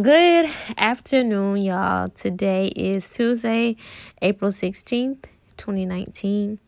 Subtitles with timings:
[0.00, 2.08] Good afternoon, y'all.
[2.08, 3.76] Today is Tuesday,
[4.22, 5.24] April 16th,
[5.58, 6.58] 2019,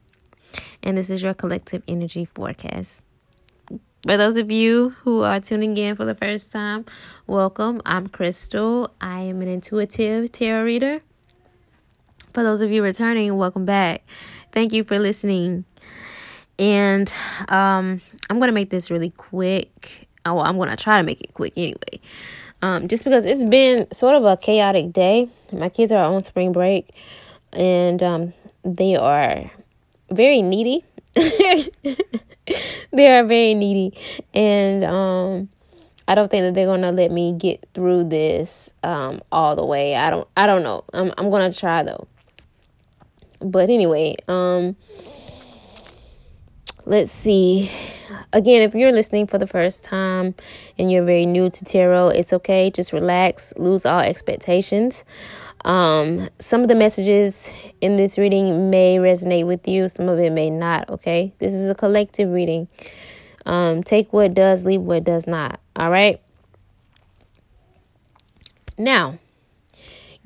[0.83, 3.01] and this is your collective energy forecast.
[4.03, 6.85] For those of you who are tuning in for the first time,
[7.27, 7.81] welcome.
[7.87, 8.93] I'm Crystal.
[9.01, 11.01] I am an intuitive tarot reader.
[12.35, 14.07] For those of you returning, welcome back.
[14.53, 15.65] Thank you for listening.
[16.59, 17.11] And
[17.49, 20.09] um, I'm going to make this really quick.
[20.27, 22.01] Oh, I'm going to try to make it quick anyway
[22.65, 25.29] um, just because it's been sort of a chaotic day.
[25.53, 26.95] My kids are on spring break
[27.53, 28.33] and um,
[28.65, 29.51] they are
[30.11, 30.83] very needy.
[31.15, 31.69] they
[33.07, 33.95] are very needy.
[34.33, 35.51] And um,
[36.09, 39.95] I don't think that they're gonna let me get through this um, all the way.
[39.97, 40.85] I don't I don't know.
[40.95, 42.09] I'm I'm gonna try though.
[43.41, 44.75] But anyway, um
[46.87, 47.71] let's see
[48.35, 50.35] again, if you're listening for the first time
[50.79, 52.71] and you're very new to tarot, it's okay.
[52.71, 55.05] Just relax, lose all expectations.
[55.65, 57.51] Um, some of the messages
[57.81, 61.33] in this reading may resonate with you, some of it may not, okay?
[61.39, 62.69] This is a collective reading.
[63.47, 66.21] Um, take what does, leave what does not, all right?
[68.77, 69.19] Now,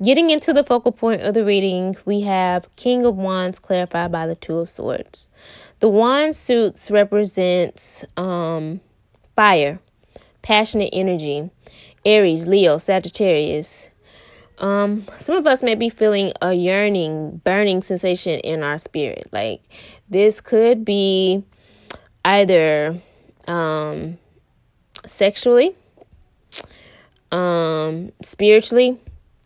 [0.01, 4.27] getting into the focal point of the reading, we have King of Wands clarified by
[4.27, 5.29] the Two of Swords.
[5.79, 8.81] The wand suits represents um,
[9.35, 9.79] fire,
[10.41, 11.49] passionate energy,
[12.05, 13.89] Aries, Leo, Sagittarius.
[14.57, 19.29] Um, some of us may be feeling a yearning, burning sensation in our spirit.
[19.31, 19.61] Like
[20.09, 21.45] this could be
[22.25, 22.99] either
[23.47, 24.17] um,
[25.05, 25.75] sexually,
[27.31, 28.97] um, spiritually,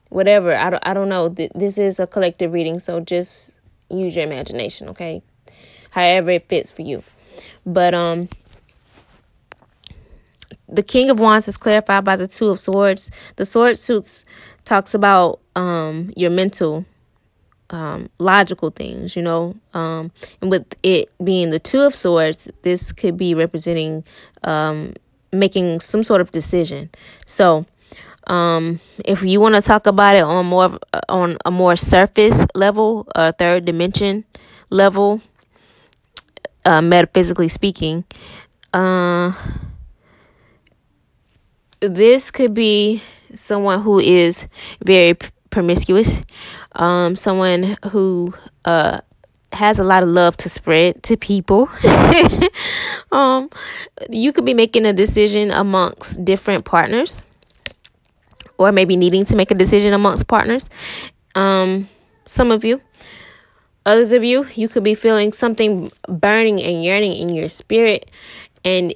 [0.10, 0.56] whatever.
[0.56, 1.30] I don't, I don't know.
[1.30, 5.22] This is a collective reading, so just use your imagination, okay?
[5.94, 7.04] However it fits for you.
[7.66, 8.30] But um
[10.68, 13.12] the King of Wands is clarified by the Two of Swords.
[13.36, 14.26] The Sword suits
[14.66, 16.86] talks about um your mental
[17.70, 19.56] um logical things, you know.
[19.74, 24.04] Um and with it being the Two of Swords, this could be representing
[24.44, 24.94] um
[25.32, 26.90] making some sort of decision.
[27.28, 27.66] So
[28.28, 33.08] um if you want to talk about it on more on a more surface level,
[33.16, 34.26] a third dimension
[34.72, 35.22] level,
[36.66, 38.04] uh, metaphysically speaking.
[38.74, 39.34] Uh,
[41.80, 43.02] this could be
[43.36, 44.48] someone who is
[44.84, 45.16] very
[45.50, 46.22] promiscuous,
[46.74, 48.34] um, someone who
[48.66, 49.00] uh,
[49.52, 51.70] has a lot of love to spread to people.
[53.12, 53.50] um,
[54.10, 57.22] you could be making a decision amongst different partners,
[58.58, 60.70] or maybe needing to make a decision amongst partners.
[61.36, 61.88] Um,
[62.26, 62.82] some of you.
[63.86, 68.10] Others of you, you could be feeling something burning and yearning in your spirit,
[68.64, 68.94] and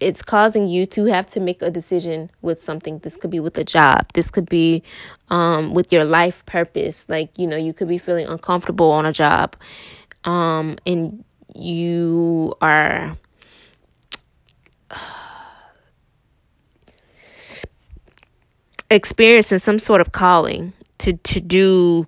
[0.00, 2.98] it's causing you to have to make a decision with something.
[2.98, 4.12] This could be with a job.
[4.12, 4.82] This could be
[5.28, 7.08] um, with your life purpose.
[7.08, 9.56] Like, you know, you could be feeling uncomfortable on a job,
[10.24, 11.24] um, and
[11.54, 13.16] you are.
[18.90, 22.06] experiencing some sort of calling to to do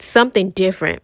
[0.00, 1.02] something different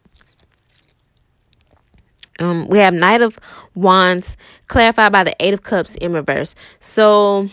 [2.39, 3.39] um, we have Knight of
[3.75, 4.37] Wands
[4.67, 6.55] clarified by the Eight of Cups in reverse.
[6.81, 7.47] So,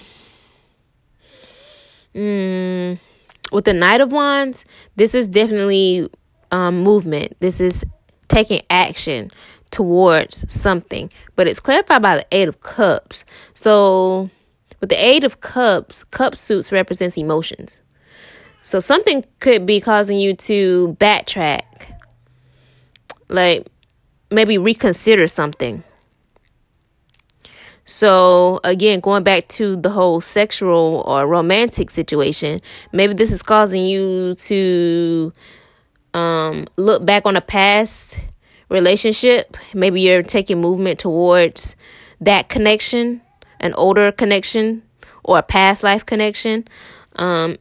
[2.15, 2.99] mm,
[3.51, 4.65] with the Knight of Wands,
[4.95, 6.09] this is definitely
[6.51, 7.35] um, movement.
[7.39, 7.85] This is
[8.27, 9.31] taking action
[9.69, 13.25] towards something, but it's clarified by the Eight of Cups.
[13.53, 14.29] So,
[14.79, 17.81] with the Eight of Cups, cup suits represents emotions.
[18.63, 21.63] So something could be causing you to backtrack.
[23.29, 23.67] Like
[24.31, 25.83] maybe reconsider something.
[27.83, 32.61] So, again, going back to the whole sexual or romantic situation,
[32.93, 35.33] maybe this is causing you to
[36.13, 38.19] um, look back on a past
[38.69, 39.57] relationship.
[39.73, 41.75] Maybe you're taking movement towards
[42.21, 43.21] that connection,
[43.59, 44.83] an older connection,
[45.23, 46.67] or a past life connection.
[47.15, 47.57] Um,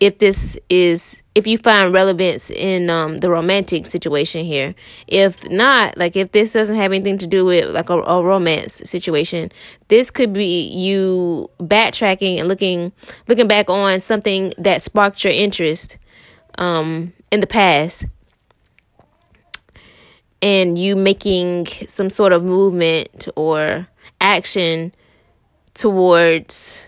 [0.00, 4.74] if this is if you find relevance in um, the romantic situation here
[5.08, 8.74] if not like if this doesn't have anything to do with like a, a romance
[8.74, 9.50] situation
[9.88, 12.92] this could be you backtracking and looking
[13.28, 15.98] looking back on something that sparked your interest
[16.58, 18.04] um, in the past.
[20.42, 23.88] And you making some sort of movement or
[24.20, 24.94] action
[25.72, 26.84] towards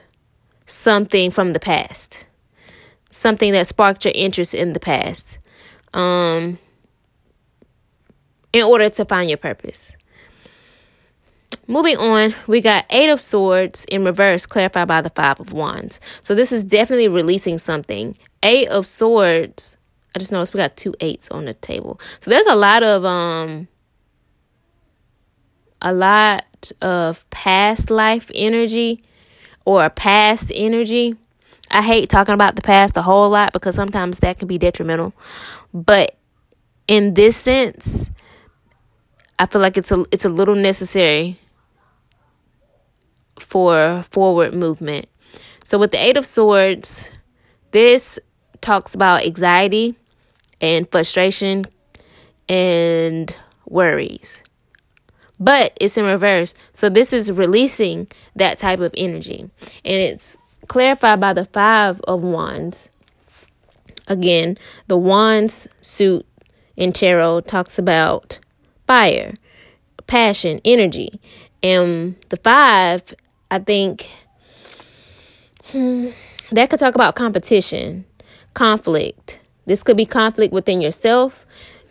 [0.66, 2.25] something from the past
[3.16, 5.38] something that sparked your interest in the past
[5.94, 6.58] um,
[8.52, 9.92] in order to find your purpose.
[11.66, 16.00] moving on, we got Eight of Swords in reverse, clarified by the Five of Wands.
[16.22, 18.16] So this is definitely releasing something.
[18.42, 19.76] Eight of Swords.
[20.14, 22.00] I just noticed we got two eights on the table.
[22.20, 23.68] So there's a lot of um
[25.82, 29.02] a lot of past life energy
[29.64, 31.16] or past energy.
[31.70, 35.12] I hate talking about the past a whole lot because sometimes that can be detrimental.
[35.74, 36.16] But
[36.86, 38.08] in this sense,
[39.38, 41.38] I feel like it's a it's a little necessary
[43.38, 45.06] for forward movement.
[45.64, 47.10] So with the 8 of swords,
[47.72, 48.18] this
[48.60, 49.96] talks about anxiety
[50.60, 51.64] and frustration
[52.48, 53.36] and
[53.66, 54.42] worries
[55.38, 56.54] but it's in reverse.
[56.74, 59.40] So this is releasing that type of energy.
[59.40, 59.52] And
[59.84, 62.88] it's clarified by the five of wands.
[64.08, 66.26] Again, the wands suit
[66.76, 68.38] in tarot talks about
[68.86, 69.34] fire,
[70.06, 71.20] passion, energy.
[71.62, 73.14] And the five,
[73.50, 74.08] I think,
[75.66, 76.08] hmm,
[76.52, 78.04] that could talk about competition,
[78.54, 79.40] conflict.
[79.64, 81.44] This could be conflict within yourself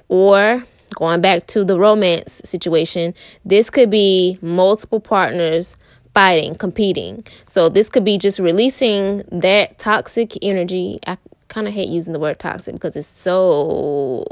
[0.08, 0.64] or
[0.94, 3.14] going back to the romance situation,
[3.44, 5.78] this could be multiple partners
[6.16, 7.24] fighting, competing.
[7.46, 10.98] So this could be just releasing that toxic energy.
[11.06, 11.18] I
[11.50, 14.26] kind of hate using the word toxic because it's so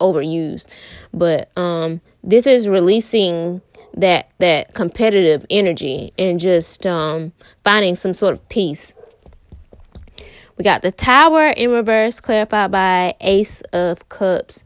[0.00, 0.66] overused,
[1.14, 3.62] but um this is releasing
[3.94, 7.32] that that competitive energy and just um
[7.64, 8.92] finding some sort of peace.
[10.56, 14.64] We got the tower in reverse clarified by ace of cups.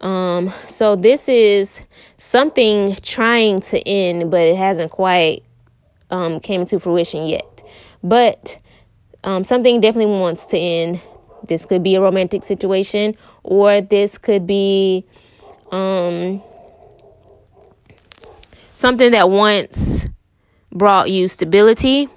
[0.00, 1.80] Um, so this is
[2.16, 5.42] something trying to end, but it hasn't quite
[6.10, 7.62] um, came to fruition yet.
[8.02, 8.58] But
[9.24, 11.00] um, something definitely wants to end.
[11.46, 15.04] This could be a romantic situation, or this could be
[15.70, 16.42] um,
[18.74, 20.06] something that once
[20.72, 22.08] brought you stability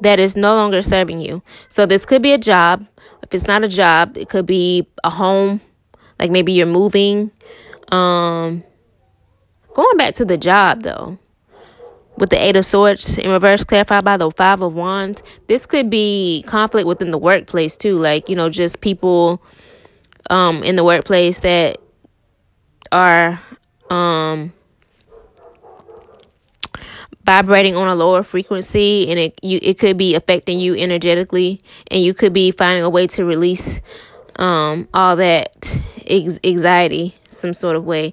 [0.00, 1.42] that is no longer serving you.
[1.68, 2.86] So this could be a job.
[3.22, 5.60] If it's not a job, it could be a home
[6.18, 7.30] like maybe you're moving.
[7.88, 8.64] Um
[9.74, 11.18] going back to the job though.
[12.16, 15.90] With the Eight of Swords in reverse, clarified by the Five of Wands, this could
[15.90, 17.98] be conflict within the workplace too.
[17.98, 19.42] Like, you know, just people
[20.30, 21.78] um in the workplace that
[22.92, 23.40] are
[23.90, 24.52] um
[27.24, 32.02] vibrating on a lower frequency and it you it could be affecting you energetically and
[32.02, 33.80] you could be finding a way to release
[34.36, 35.78] um all that
[36.08, 38.12] anxiety some sort of way.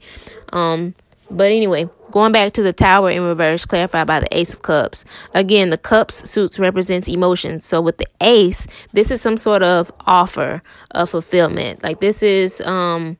[0.54, 0.96] Um,
[1.30, 5.06] but anyway, going back to the tower in reverse, clarified by the Ace of Cups.
[5.34, 7.66] Again, the Cups suits represents emotions.
[7.66, 10.62] So with the Ace, this is some sort of offer
[10.92, 11.84] of fulfillment.
[11.84, 13.18] Like this is um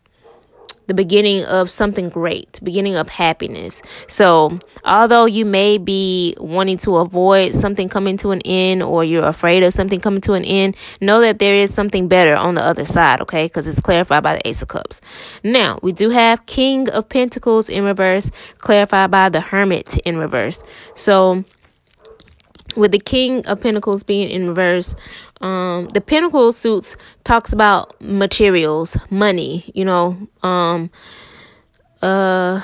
[0.92, 3.82] the beginning of something great, beginning of happiness.
[4.08, 9.24] So, although you may be wanting to avoid something coming to an end or you're
[9.24, 12.62] afraid of something coming to an end, know that there is something better on the
[12.62, 13.46] other side, okay?
[13.46, 15.00] Because it's clarified by the Ace of Cups.
[15.46, 20.62] Now, we do have King of Pentacles in reverse, clarified by the Hermit in reverse.
[20.94, 21.46] So,
[22.76, 24.94] with the King of Pentacles being in reverse,
[25.42, 30.90] um, the Pentacle suits talks about materials, money, you know, um,
[32.02, 32.62] uh,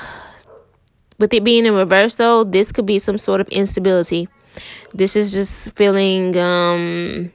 [1.18, 4.28] with it being in reverse though, this could be some sort of instability.
[4.94, 7.32] This is just feeling, um,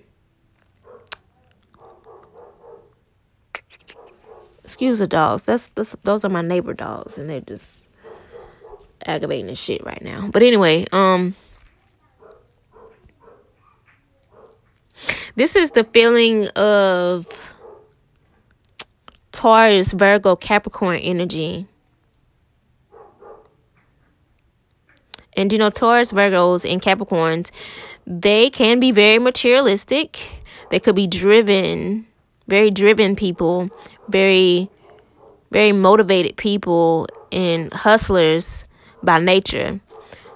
[4.63, 5.43] excuse the dogs.
[5.43, 7.87] That's, that's those are my neighbor dogs, and they're just
[9.05, 10.29] aggravating the shit right now.
[10.31, 11.35] But anyway, um,
[15.35, 17.25] This is the feeling of
[19.31, 21.67] Taurus, Virgo, Capricorn energy.
[25.35, 27.49] And you know, Taurus, Virgos, and Capricorns,
[28.05, 30.19] they can be very materialistic.
[30.69, 32.05] They could be driven,
[32.47, 33.71] very driven people,
[34.09, 34.69] very,
[35.51, 38.65] very motivated people, and hustlers
[39.01, 39.79] by nature.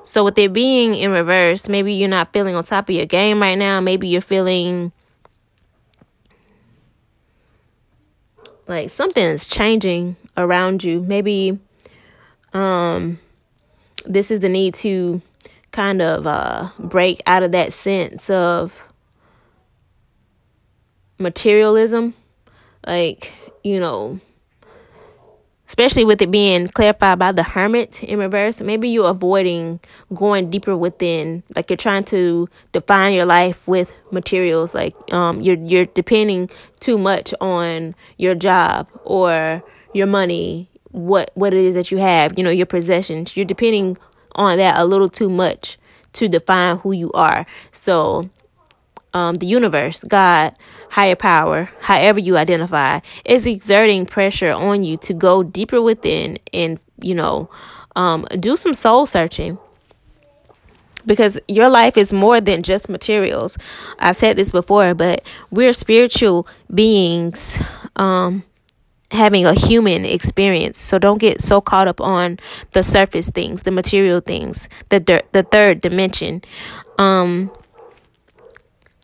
[0.07, 3.41] So with it being in reverse, maybe you're not feeling on top of your game
[3.41, 3.81] right now.
[3.81, 4.93] Maybe you're feeling
[8.67, 11.01] like something's changing around you.
[11.01, 11.59] Maybe
[12.53, 13.19] um
[14.05, 15.21] this is the need to
[15.71, 18.81] kind of uh break out of that sense of
[21.19, 22.13] materialism.
[22.85, 24.21] Like, you know,
[25.67, 29.79] especially with it being clarified by the hermit in reverse maybe you're avoiding
[30.13, 35.57] going deeper within like you're trying to define your life with materials like um you're
[35.57, 39.61] you're depending too much on your job or
[39.93, 43.97] your money what what it is that you have you know your possessions you're depending
[44.35, 45.77] on that a little too much
[46.13, 47.45] to define who you are.
[47.71, 48.29] So,
[49.17, 50.55] um, the universe, God,
[50.91, 56.79] higher power, however you identify, is exerting pressure on you to go deeper within and,
[57.01, 57.49] you know,
[57.95, 59.57] um, do some soul searching
[61.07, 63.57] because your life is more than just materials.
[63.97, 67.57] I've said this before, but we're spiritual beings
[67.95, 68.43] um,
[69.09, 70.77] having a human experience.
[70.77, 72.37] So don't get so caught up on
[72.73, 76.43] the surface things, the material things, the the third dimension.
[76.99, 77.49] Um,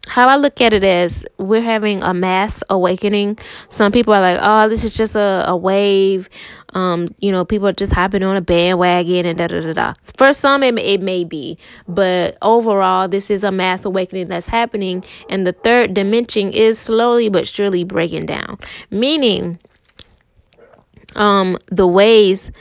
[0.08, 3.38] how I look at it as we're having a mass awakening.
[3.70, 6.30] Some people are like, oh, this is just a, a wave.
[6.74, 9.94] Um, you know, people are just hopping on a bandwagon and da da da da.
[10.18, 11.58] For some, it, it may be,
[11.88, 17.30] but overall, this is a mass awakening that's happening, and the third dimension is slowly
[17.30, 18.58] but surely breaking down.
[18.90, 19.60] Meaning,
[21.16, 22.52] um, the ways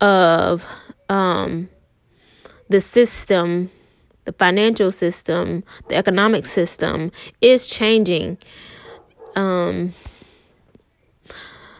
[0.00, 0.64] of
[1.08, 1.68] um,
[2.68, 3.70] the system
[4.24, 7.10] the financial system, the economic system
[7.40, 8.38] is changing.
[9.34, 9.92] Um,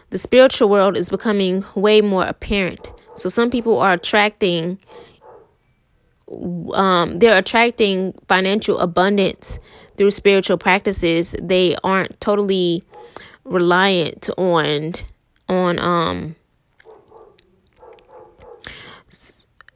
[0.09, 2.91] the spiritual world is becoming way more apparent.
[3.15, 4.79] So some people are attracting
[6.73, 9.59] um, they're attracting financial abundance
[9.97, 11.35] through spiritual practices.
[11.39, 12.83] They aren't totally
[13.43, 14.93] reliant on
[15.49, 16.35] on um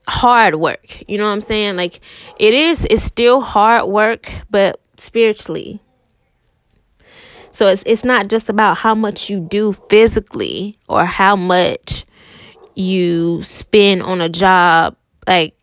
[0.07, 1.03] hard work.
[1.07, 1.75] You know what I'm saying?
[1.75, 1.99] Like
[2.39, 5.81] it is it's still hard work, but spiritually.
[7.51, 12.05] So it's it's not just about how much you do physically or how much
[12.75, 14.95] you spend on a job
[15.27, 15.55] like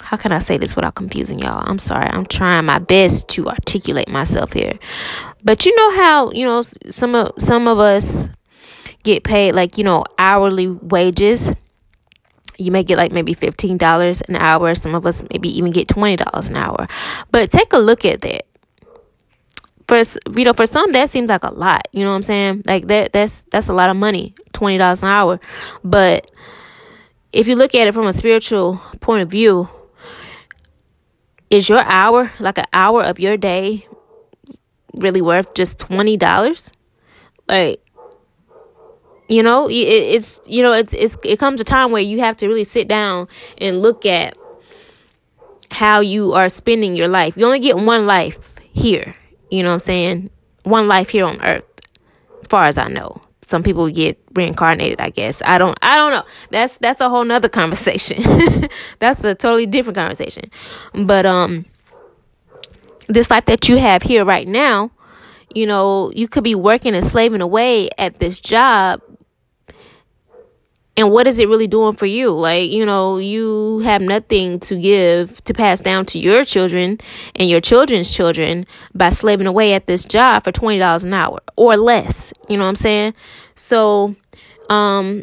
[0.00, 1.64] how can I say this without confusing y'all?
[1.66, 2.06] I'm sorry.
[2.06, 4.78] I'm trying my best to articulate myself here.
[5.42, 8.28] But you know how, you know, some of some of us
[9.04, 11.52] get paid like, you know, hourly wages
[12.58, 14.74] you may get like maybe $15 an hour.
[14.74, 16.86] Some of us maybe even get $20 an hour.
[17.30, 18.46] But take a look at that.
[19.88, 20.00] For
[20.36, 21.88] you know, for some that seems like a lot.
[21.92, 22.62] You know what I'm saying?
[22.66, 25.40] Like that that's that's a lot of money, twenty dollars an hour.
[25.82, 26.30] But
[27.32, 29.68] if you look at it from a spiritual point of view,
[31.50, 33.86] is your hour like an hour of your day
[35.00, 36.72] really worth just twenty dollars?
[37.48, 37.84] Like
[39.32, 42.36] you know, it, it's you know, it's it's it comes a time where you have
[42.36, 44.36] to really sit down and look at
[45.70, 47.34] how you are spending your life.
[47.34, 49.14] You only get one life here.
[49.50, 50.30] You know what I'm saying?
[50.64, 51.64] One life here on earth.
[52.42, 53.22] As far as I know.
[53.46, 55.40] Some people get reincarnated, I guess.
[55.46, 56.24] I don't I don't know.
[56.50, 58.22] That's that's a whole nother conversation.
[58.98, 60.50] that's a totally different conversation.
[60.92, 61.64] But um
[63.08, 64.90] this life that you have here right now,
[65.54, 69.00] you know, you could be working and slaving away at this job
[70.96, 72.30] and what is it really doing for you?
[72.30, 76.98] Like you know you have nothing to give to pass down to your children
[77.34, 81.76] and your children's children by slaving away at this job for $20 an hour or
[81.76, 82.32] less.
[82.48, 83.14] You know what i'm saying?
[83.54, 84.16] So
[84.68, 85.22] um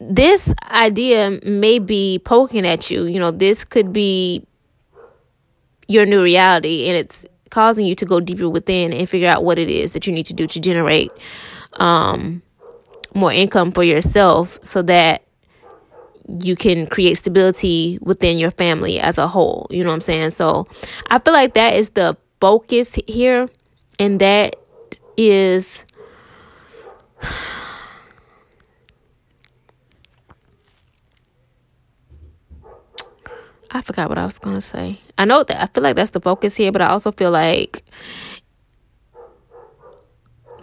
[0.00, 3.04] this idea may be poking at you.
[3.04, 4.46] You know this could be
[5.88, 9.58] your new reality and it's causing you to go deeper within and figure out what
[9.58, 11.10] it is that you need to do to generate
[11.74, 12.42] um
[13.18, 15.22] more income for yourself so that
[16.40, 19.66] you can create stability within your family as a whole.
[19.70, 20.30] You know what I'm saying?
[20.30, 20.66] So
[21.10, 23.48] I feel like that is the focus here,
[23.98, 24.56] and that
[25.16, 25.84] is.
[33.70, 34.98] I forgot what I was gonna say.
[35.18, 37.84] I know that I feel like that's the focus here, but I also feel like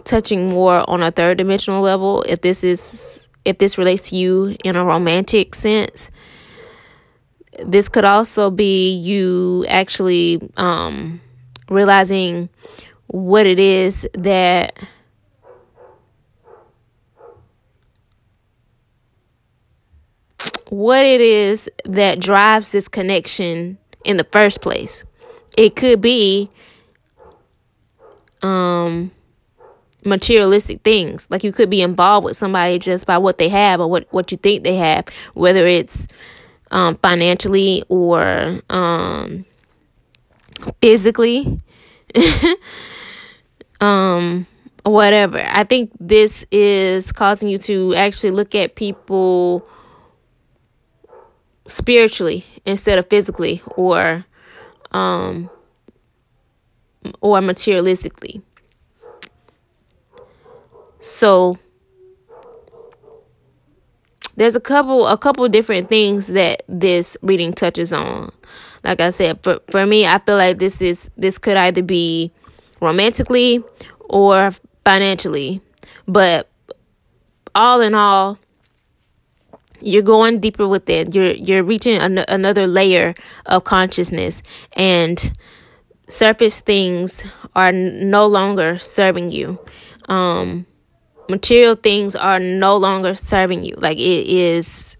[0.06, 4.56] touching more on a third dimensional level if this is if this relates to you
[4.64, 6.10] in a romantic sense
[7.64, 11.20] this could also be you actually um,
[11.68, 12.48] realizing
[13.06, 14.78] what it is that
[20.68, 25.04] what it is that drives this connection in the first place.
[25.56, 26.50] It could be
[28.42, 29.10] um
[30.06, 31.26] materialistic things.
[31.30, 34.30] Like you could be involved with somebody just by what they have or what, what
[34.30, 36.06] you think they have, whether it's
[36.70, 39.44] um, financially or um,
[40.80, 41.60] physically,
[43.80, 44.46] um,
[44.84, 45.42] whatever.
[45.44, 49.68] I think this is causing you to actually look at people
[51.66, 54.24] spiritually instead of physically or
[54.92, 55.50] um
[57.20, 58.40] or materialistically
[61.06, 61.56] so
[64.36, 68.32] there's a couple a couple different things that this reading touches on.
[68.84, 72.32] Like I said, for for me, I feel like this is this could either be
[72.80, 73.64] romantically
[74.00, 74.52] or
[74.84, 75.60] financially,
[76.06, 76.48] but
[77.54, 78.38] all in all,
[79.80, 81.12] you're going deeper within.
[81.12, 83.14] You're you're reaching an- another layer
[83.46, 84.42] of consciousness,
[84.74, 85.32] and
[86.08, 89.58] surface things are no longer serving you.
[90.08, 90.66] Um,
[91.28, 93.74] material things are no longer serving you.
[93.76, 94.96] Like it is,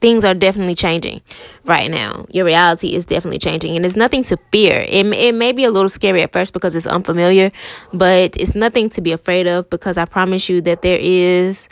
[0.00, 1.22] things are definitely changing
[1.64, 2.26] right now.
[2.30, 4.84] Your reality is definitely changing, and there's nothing to fear.
[4.88, 7.50] It it may be a little scary at first because it's unfamiliar,
[7.92, 11.68] but it's nothing to be afraid of because I promise you that there is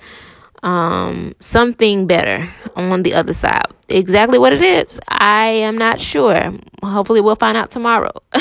[0.63, 3.67] um, something better on the other side.
[3.89, 6.53] Exactly what it is, I am not sure.
[6.83, 8.13] Hopefully, we'll find out tomorrow.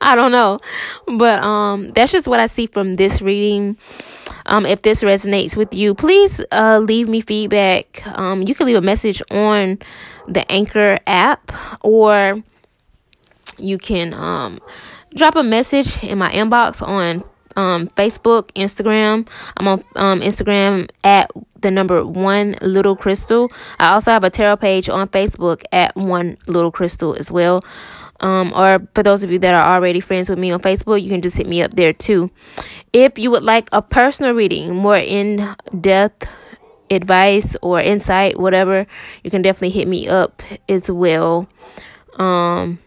[0.00, 0.60] I don't know,
[1.06, 3.76] but um, that's just what I see from this reading.
[4.46, 8.06] Um, if this resonates with you, please uh, leave me feedback.
[8.18, 9.78] Um, you can leave a message on
[10.28, 12.42] the Anchor app, or
[13.58, 14.60] you can um,
[15.14, 17.24] drop a message in my inbox on
[17.56, 19.28] um, Facebook, Instagram.
[19.56, 21.30] I'm on um, Instagram at
[21.60, 23.50] the number one little crystal.
[23.78, 27.62] I also have a tarot page on Facebook at one little crystal as well.
[28.20, 31.08] Um, or for those of you that are already friends with me on Facebook, you
[31.08, 32.30] can just hit me up there too.
[32.92, 36.28] If you would like a personal reading, more in depth
[36.90, 38.86] advice or insight, whatever,
[39.24, 41.48] you can definitely hit me up as well.
[42.18, 42.78] Um,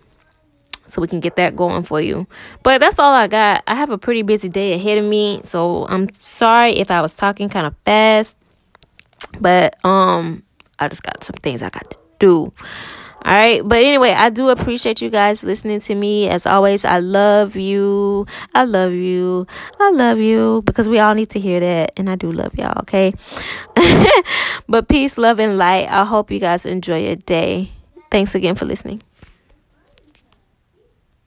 [0.96, 2.26] so we can get that going for you.
[2.64, 3.64] But that's all I got.
[3.68, 7.14] I have a pretty busy day ahead of me, so I'm sorry if I was
[7.14, 8.38] talking kind of fast.
[9.42, 10.44] But um
[10.80, 12.54] I just got some things I got to do.
[13.26, 16.30] All right, but anyway, I do appreciate you guys listening to me.
[16.30, 18.28] As always, I love you.
[18.54, 19.48] I love you.
[19.80, 22.80] I love you because we all need to hear that, and I do love y'all,
[22.82, 23.12] okay?
[24.70, 25.90] but peace, love, and light.
[25.90, 27.72] I hope you guys enjoy your day.
[28.12, 29.02] Thanks again for listening.